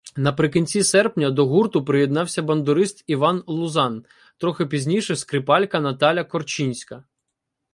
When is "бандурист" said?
2.43-3.03